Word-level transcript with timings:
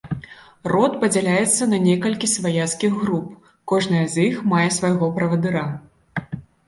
Род 0.71 0.93
падзяляецца 1.01 1.67
на 1.73 1.77
некалькі 1.87 2.29
сваяцкіх 2.35 2.95
груп, 3.03 3.27
кожная 3.73 4.01
з 4.15 4.29
іх 4.31 4.41
мае 4.55 4.67
свайго 4.79 5.15
правадыра. 5.19 5.65